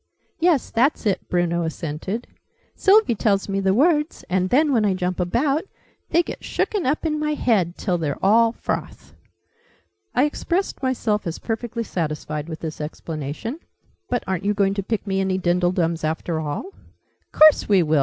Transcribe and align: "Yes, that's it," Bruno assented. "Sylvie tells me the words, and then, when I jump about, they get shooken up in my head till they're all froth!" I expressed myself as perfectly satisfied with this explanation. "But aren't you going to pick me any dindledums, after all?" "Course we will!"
"Yes, 0.39 0.71
that's 0.71 1.05
it," 1.05 1.29
Bruno 1.29 1.61
assented. 1.61 2.25
"Sylvie 2.73 3.13
tells 3.13 3.47
me 3.47 3.59
the 3.59 3.71
words, 3.75 4.25
and 4.31 4.49
then, 4.49 4.73
when 4.73 4.83
I 4.83 4.95
jump 4.95 5.19
about, 5.19 5.61
they 6.09 6.23
get 6.23 6.39
shooken 6.39 6.87
up 6.87 7.05
in 7.05 7.19
my 7.19 7.35
head 7.35 7.75
till 7.77 7.99
they're 7.99 8.17
all 8.25 8.51
froth!" 8.51 9.13
I 10.15 10.23
expressed 10.23 10.81
myself 10.81 11.27
as 11.27 11.37
perfectly 11.37 11.83
satisfied 11.83 12.49
with 12.49 12.61
this 12.61 12.81
explanation. 12.81 13.59
"But 14.09 14.23
aren't 14.25 14.43
you 14.43 14.55
going 14.55 14.73
to 14.73 14.81
pick 14.81 15.05
me 15.05 15.21
any 15.21 15.37
dindledums, 15.37 16.03
after 16.03 16.39
all?" 16.39 16.71
"Course 17.31 17.69
we 17.69 17.83
will!" 17.83 17.99